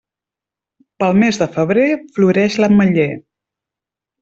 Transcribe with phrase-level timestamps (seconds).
[1.03, 1.85] Pel mes de febrer
[2.17, 3.09] floreix l'ametller.